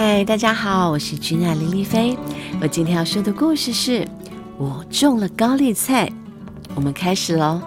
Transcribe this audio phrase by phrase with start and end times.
[0.00, 2.16] 嗨，大家好，我是君娜林丽菲。
[2.60, 4.06] 我今天要说的故事是
[4.56, 6.08] 我种了高丽菜。
[6.76, 7.60] 我们开始喽。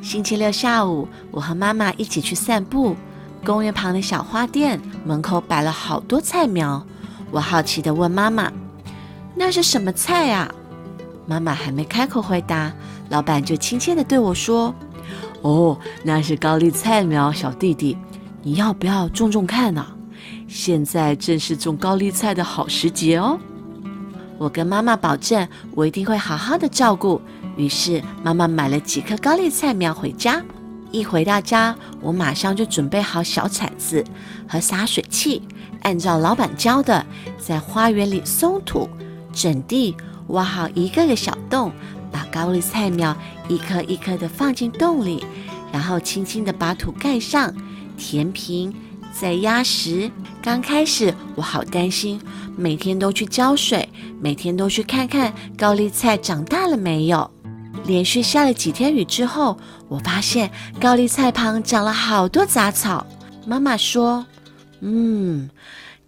[0.00, 2.96] 星期六下午，我和妈妈一起去散步。
[3.44, 6.82] 公园旁的小花店门口摆了好多菜苗。
[7.30, 8.50] 我好奇地问妈妈
[9.36, 10.50] ：“那是什么菜啊？”
[11.28, 12.72] 妈妈还没开口回答，
[13.10, 14.74] 老板就亲切地对我说
[15.44, 17.98] ：“哦，那是高丽菜苗，小弟弟，
[18.42, 19.84] 你要不要种种看呢？
[20.48, 23.38] 现在正是种高丽菜的好时节哦。”
[24.38, 27.20] 我跟妈妈保证，我一定会好好的照顾。
[27.56, 30.42] 于是，妈妈买了几棵高丽菜苗回家。
[30.90, 34.02] 一回到家，我马上就准备好小铲子
[34.48, 35.42] 和洒水器，
[35.82, 37.04] 按照老板教的，
[37.38, 38.88] 在花园里松土、
[39.32, 39.94] 整地。
[40.28, 41.72] 挖好一个个小洞，
[42.12, 43.16] 把高丽菜苗
[43.48, 45.24] 一颗一颗的放进洞里，
[45.72, 47.50] 然后轻轻的把土盖上，
[47.96, 48.70] 填平，
[49.18, 50.10] 在压实。
[50.40, 52.20] 刚开始我好担心，
[52.56, 53.88] 每天都去浇水，
[54.20, 57.28] 每天都去看看高丽菜长大了没有。
[57.84, 63.06] 连续下了几天雨之后，我发现高丽菜旁长了好多杂草。
[63.46, 64.24] 妈妈说
[64.80, 65.50] ：“嗯。”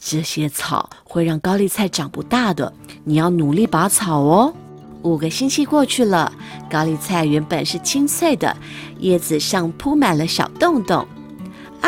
[0.02, 2.72] 这些草会让高丽菜长不大的，
[3.04, 4.54] 你要努力拔草哦。
[5.02, 6.32] 五个星期过去了，
[6.70, 8.56] 高丽菜原本是青翠的，
[8.98, 11.06] 叶子上铺满了小洞洞。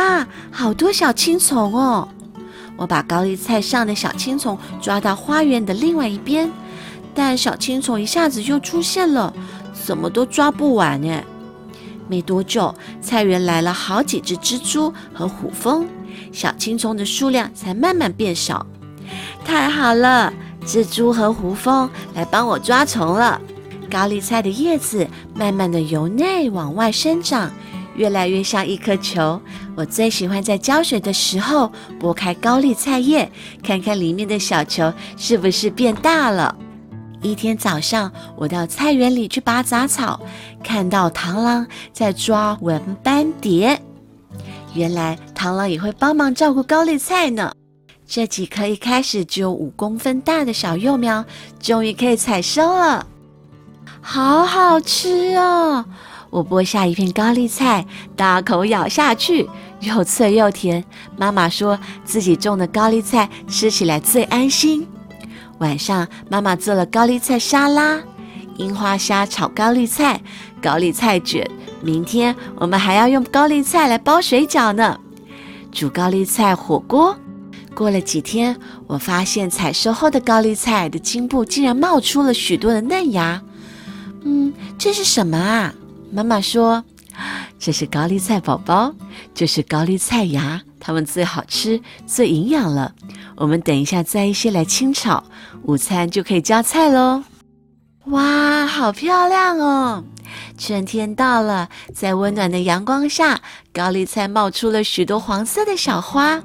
[0.03, 2.08] 啊，好多小青虫哦！
[2.77, 6.50] 我把高丽菜上的小青虫抓到花园的另外一边，
[7.14, 9.33] 但小青虫一下子又出现了，
[9.73, 11.23] 怎么都抓不完呢。
[12.08, 15.86] 没多久，菜园来了好几只蜘蛛和虎蜂。
[16.33, 18.67] 小青虫的数量才慢慢变少，
[19.45, 20.33] 太好了！
[20.67, 23.41] 蜘蛛和胡蜂来帮我抓虫了。
[23.91, 27.50] 高丽菜的叶子慢慢的由内往外生长，
[27.95, 29.41] 越来越像一颗球。
[29.77, 33.31] 我最喜欢在浇水的时候拨开高丽菜叶，
[33.62, 36.55] 看看里面的小球是不是变大了。
[37.20, 40.20] 一天早上，我到菜园里去拔杂草，
[40.64, 43.81] 看到螳螂在抓纹斑蝶。
[44.75, 47.52] 原来螳螂也会帮忙照顾高丽菜呢。
[48.07, 51.25] 这几颗一开始只有五公分大的小幼苗，
[51.61, 53.07] 终于可以采收了，
[54.01, 55.85] 好好吃哦！
[56.33, 59.47] 我剥下一片高丽菜，大口咬下去，
[59.81, 60.83] 又脆又甜。
[61.19, 64.89] 妈妈说自己种的高丽菜吃起来最安心。
[65.59, 68.01] 晚上，妈妈做了高丽菜沙拉、
[68.57, 70.19] 樱花虾炒高丽菜、
[70.63, 71.47] 高丽菜卷。
[71.83, 74.99] 明天我们还要用高丽菜来包水饺呢，
[75.70, 77.14] 煮高丽菜火锅。
[77.75, 83.43] 过了几天，我发现采收后的高丽菜的茎部竟然冒出了许多的嫩芽。
[84.25, 85.75] 嗯，这是什么啊？
[86.14, 86.84] 妈妈说，
[87.58, 88.95] 这是高丽菜宝宝，
[89.34, 92.95] 就是高丽菜芽，它们最好吃、最营养了。
[93.34, 95.24] 我们等一下摘一些来清炒，
[95.62, 97.24] 午餐就可以加菜喽。
[98.06, 100.05] 哇，好漂亮哦！
[100.58, 103.40] 春天到了，在温暖的阳光下，
[103.72, 106.42] 高丽菜冒出了许多黄色的小花。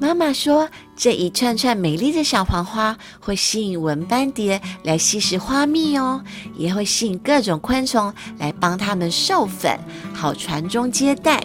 [0.00, 6.22] 妈妈说，这一串串美丽的小黄花会吸引蚊斑蝶来吸食花蜜哦，
[6.56, 9.76] 也会吸引各种昆虫来帮它们授粉，
[10.14, 11.42] 好传宗接代。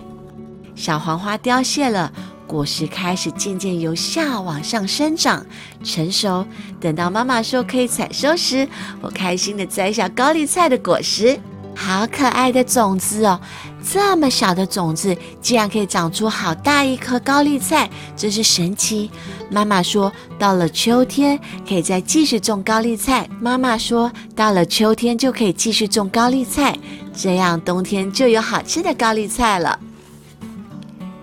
[0.76, 2.12] 小黄花凋谢了，
[2.46, 5.44] 果实开始渐渐由下往上生长，
[5.84, 6.46] 成熟。
[6.80, 8.68] 等到妈妈说可以采收时，
[9.02, 11.40] 我开心地摘下高丽菜的果实。
[11.76, 13.40] 好可爱的种子哦！
[13.84, 19.12] 这么小的种子，竟然可以长出好大一颗高丽菜，真是神奇。
[19.50, 23.28] 妈妈说，到了秋天可以再继续种高丽菜。
[23.40, 26.78] 妈妈说，到了秋天就可以继续种高丽菜，
[27.16, 29.78] 这样冬天就有好吃的高丽菜了。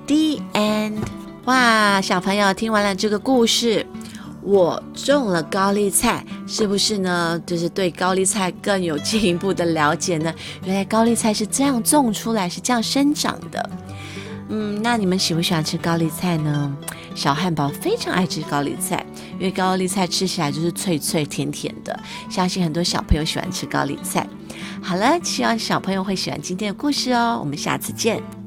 [0.07, 0.99] The end。
[1.47, 3.87] 哇，小朋友听完了这个故事。
[4.43, 7.41] 我种了高丽菜，是不是呢？
[7.47, 10.33] 就是对高丽菜更有进一步的了解呢？
[10.65, 13.71] 原来高丽菜是这样种出来，是这样生长的。
[14.49, 16.77] 嗯，那你们喜不喜欢吃高丽菜呢？
[17.15, 19.05] 小汉堡非常爱吃高丽菜，
[19.35, 21.99] 因为高丽菜吃起来就是脆脆甜甜的。
[22.31, 24.27] 相信很多小朋友喜欢吃高丽菜。
[24.83, 27.39] 好了，希望小朋友会喜欢今天的故事哦。
[27.41, 28.40] 我们下次见。